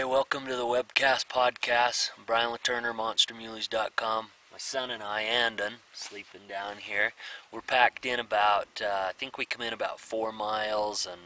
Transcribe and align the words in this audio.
Hey, 0.00 0.06
welcome 0.06 0.46
to 0.46 0.56
the 0.56 0.64
webcast 0.64 1.26
podcast. 1.26 2.12
I'm 2.16 2.24
Brian 2.24 2.52
Latimer, 2.52 2.94
MonsterMuleys.com. 2.94 4.28
My 4.50 4.56
son 4.56 4.90
and 4.90 5.02
I, 5.02 5.20
Andon, 5.20 5.74
sleeping 5.92 6.48
down 6.48 6.78
here. 6.78 7.12
We're 7.52 7.60
packed 7.60 8.06
in 8.06 8.18
about, 8.18 8.80
uh, 8.82 9.08
I 9.10 9.12
think 9.12 9.36
we 9.36 9.44
come 9.44 9.60
in 9.60 9.74
about 9.74 10.00
four 10.00 10.32
miles 10.32 11.04
and 11.04 11.20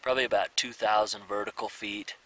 probably 0.00 0.24
about 0.24 0.56
2,000 0.56 1.24
vertical 1.28 1.68
feet. 1.68 2.16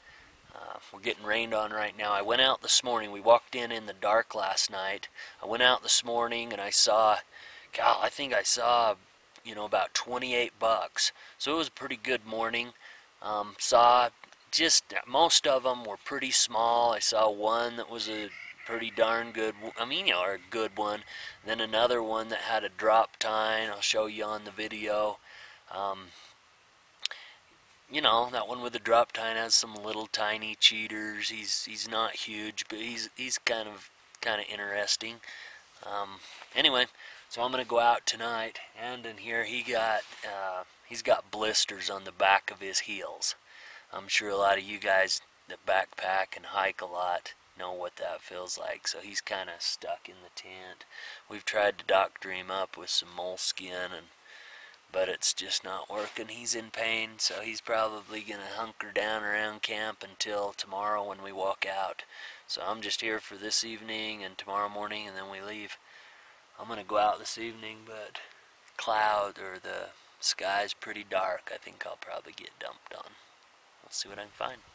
Uh, 0.55 0.79
we're 0.93 1.01
getting 1.01 1.25
rained 1.25 1.55
on 1.55 1.73
right 1.73 1.99
now. 1.99 2.13
I 2.13 2.23
went 2.23 2.41
out 2.41 2.63
this 2.63 2.85
morning. 2.85 3.11
We 3.11 3.21
walked 3.21 3.57
in 3.57 3.73
in 3.73 3.87
the 3.87 3.93
dark 3.93 4.33
last 4.33 4.71
night. 4.71 5.09
I 5.43 5.47
went 5.47 5.65
out 5.65 5.83
this 5.83 6.05
morning 6.05 6.53
and 6.53 6.63
I 6.63 6.71
saw, 6.71 7.17
God, 7.77 7.99
I 8.01 8.11
think 8.11 8.33
I 8.33 8.45
saw, 8.45 8.95
you 9.45 9.57
know, 9.57 9.65
about 9.65 9.95
28 9.95 10.53
bucks. 10.57 11.11
So 11.37 11.55
it 11.55 11.59
was 11.59 11.67
a 11.67 11.73
pretty 11.73 11.99
good 12.01 12.25
morning. 12.25 12.75
Um, 13.23 13.57
saw 13.59 14.11
just 14.51 14.95
most 15.07 15.47
of 15.47 15.63
them 15.63 15.85
were 15.85 15.97
pretty 15.97 16.31
small. 16.31 16.93
I 16.93 16.99
saw 16.99 17.31
one 17.31 17.77
that 17.77 17.91
was 17.91 18.09
a 18.09 18.31
pretty 18.67 18.91
darn 18.91 19.33
good. 19.33 19.55
I 19.79 19.85
mean, 19.85 20.07
you 20.07 20.13
know, 20.13 20.23
a 20.23 20.39
good 20.51 20.77
one. 20.77 21.01
Then 21.45 21.61
another 21.61 22.03
one 22.03 22.29
that 22.29 22.41
had 22.41 22.65
a 22.65 22.69
drop 22.69 23.17
tine. 23.19 23.69
I'll 23.69 23.81
show 23.81 24.07
you 24.07 24.25
on 24.25 24.45
the 24.45 24.51
video. 24.51 25.19
Um, 25.75 26.09
you 27.91 28.01
know, 28.01 28.29
that 28.31 28.47
one 28.49 28.63
with 28.63 28.73
the 28.73 28.79
drop 28.79 29.13
tine 29.13 29.37
has 29.37 29.55
some 29.55 29.75
little 29.75 30.07
tiny 30.07 30.57
cheaters. 30.59 31.31
He's 31.31 31.65
he's 31.65 31.89
not 31.89 32.15
huge, 32.15 32.65
but 32.69 32.79
he's 32.79 33.11
he's 33.17 33.39
kind 33.39 33.69
of 33.69 33.91
kind 34.21 34.41
of 34.41 34.47
interesting. 34.49 35.17
Um, 35.85 36.21
anyway, 36.55 36.87
so 37.29 37.43
I'm 37.43 37.51
gonna 37.51 37.65
go 37.65 37.81
out 37.81 38.07
tonight, 38.07 38.59
and 38.81 39.05
in 39.07 39.19
here 39.19 39.45
he 39.45 39.63
got 39.63 40.03
uh, 40.25 40.63
he's 40.87 41.03
got 41.03 41.31
blisters 41.31 41.91
on 41.91 42.05
the 42.05 42.13
back 42.13 42.51
of 42.51 42.61
his 42.61 42.81
heels. 42.81 43.35
I'm 43.93 44.09
sure 44.09 44.31
a 44.31 44.37
lot 44.37 44.59
of 44.59 44.65
you 44.65 44.79
guys 44.79 45.21
that 45.49 45.67
backpack 45.67 46.37
and 46.37 46.47
hike 46.47 46.81
a 46.81 46.87
lot 46.87 47.35
know 47.59 47.73
what 47.73 47.97
that 47.97 48.23
feels 48.23 48.59
like. 48.59 48.89
So 48.89 49.01
he's 49.01 49.21
kind 49.21 49.51
of 49.51 49.61
stuck 49.61 50.09
in 50.09 50.17
the 50.23 50.31
tent. 50.35 50.85
We've 51.29 51.45
tried 51.45 51.79
to 51.79 51.85
doctor 51.85 52.31
him 52.31 52.51
up 52.51 52.77
with 52.77 52.91
some 52.91 53.11
moleskin 53.15 53.93
and 53.97 54.07
but 54.93 55.09
it's 55.09 55.33
just 55.33 55.63
not 55.63 55.89
working. 55.89 56.27
He's 56.29 56.57
in 56.57 56.71
pain, 56.73 57.11
so 57.19 57.43
he's 57.43 57.61
probably 57.61 58.23
going 58.23 58.41
to 58.41 58.61
hunker 58.61 58.91
down 58.93 59.23
around 59.23 59.63
camp 59.63 60.03
until 60.03 60.53
tomorrow 60.53 61.09
when 61.09 61.23
we 61.23 61.31
walk 61.31 61.65
out. 61.65 62.03
So 62.49 62.61
I'm 62.67 62.81
just 62.81 63.01
here 63.01 63.21
for 63.21 63.37
this 63.37 63.63
evening 63.63 64.25
and 64.25 64.37
tomorrow 64.37 64.69
morning 64.69 65.07
and 65.07 65.17
then 65.17 65.31
we 65.31 65.41
leave. 65.41 65.77
I'm 66.59 66.67
going 66.67 66.81
to 66.81 66.85
go 66.85 66.99
out 66.99 67.21
this 67.21 67.39
evening, 67.39 67.79
but 67.87 68.19
cloud 68.77 69.39
or 69.39 69.61
the 69.63 69.91
sky's 70.19 70.75
pretty 70.75 71.05
dark. 71.09 71.53
I 71.55 71.59
think 71.59 71.85
I'll 71.87 71.99
probably 72.01 72.33
get 72.37 72.51
dumped 72.59 72.93
on. 72.93 73.13
Let's 73.83 74.03
see 74.03 74.09
what 74.09 74.19
I 74.19 74.23
can 74.23 74.31
find. 74.31 74.70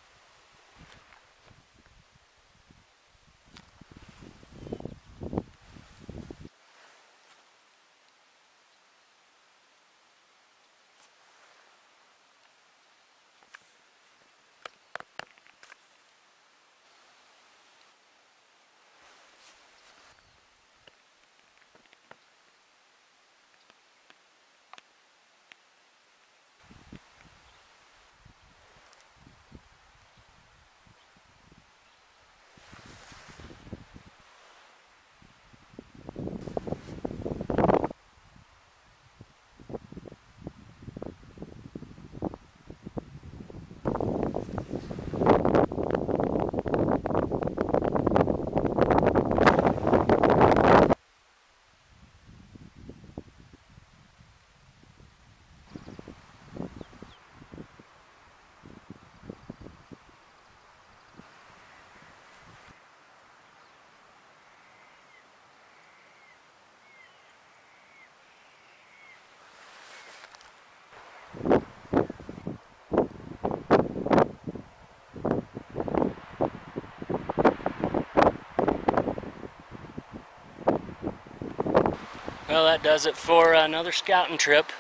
Well, 82.56 82.64
that 82.64 82.84
does 82.84 83.06
it 83.06 83.18
for 83.18 83.52
another 83.52 83.92
scouting 83.92 84.38
trip. 84.38 84.72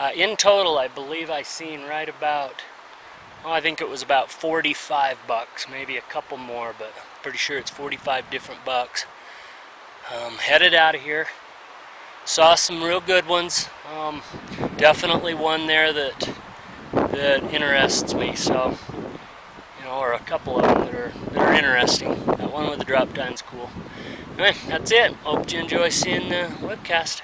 Uh, 0.00 0.10
in 0.12 0.36
total, 0.36 0.78
I 0.78 0.88
believe 0.88 1.30
I 1.30 1.42
seen 1.42 1.82
right 1.82 2.08
about, 2.08 2.64
oh, 3.44 3.52
I 3.52 3.60
think 3.60 3.80
it 3.80 3.88
was 3.88 4.02
about 4.02 4.32
45 4.32 5.16
bucks, 5.28 5.68
maybe 5.70 5.96
a 5.96 6.00
couple 6.00 6.38
more, 6.38 6.74
but 6.76 6.92
pretty 7.22 7.38
sure 7.38 7.56
it's 7.56 7.70
45 7.70 8.28
different 8.32 8.64
bucks. 8.64 9.06
Um, 10.12 10.38
headed 10.38 10.74
out 10.74 10.96
of 10.96 11.02
here. 11.02 11.28
Saw 12.24 12.56
some 12.56 12.82
real 12.82 13.00
good 13.00 13.28
ones. 13.28 13.68
Um, 13.96 14.22
definitely 14.76 15.34
one 15.34 15.68
there 15.68 15.92
that 15.92 16.34
that 16.92 17.44
interests 17.54 18.12
me. 18.12 18.34
So, 18.34 18.76
or 19.90 20.12
a 20.12 20.18
couple 20.20 20.58
of 20.58 20.62
them 20.62 20.86
that 20.86 20.94
are 20.94 21.12
that 21.32 21.38
are 21.38 21.52
interesting. 21.52 22.24
That 22.26 22.52
one 22.52 22.70
with 22.70 22.78
the 22.78 22.84
drop 22.84 23.12
tine's 23.12 23.42
cool. 23.42 23.70
Anyway, 24.34 24.56
that's 24.68 24.90
it. 24.92 25.12
Hope 25.24 25.50
you 25.52 25.60
enjoy 25.60 25.88
seeing 25.88 26.28
the 26.28 26.48
webcast. 26.60 27.22